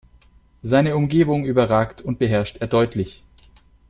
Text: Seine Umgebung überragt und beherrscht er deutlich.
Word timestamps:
Seine 0.63 0.95
Umgebung 0.95 1.45
überragt 1.45 2.01
und 2.01 2.17
beherrscht 2.17 2.57
er 2.57 2.65
deutlich. 2.65 3.23